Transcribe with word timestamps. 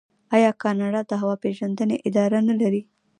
آیا 0.35 0.51
کاناډا 0.61 1.01
د 1.07 1.11
هوا 1.21 1.35
پیژندنې 1.43 1.97
اداره 2.07 2.39
نلري؟ 2.49 2.81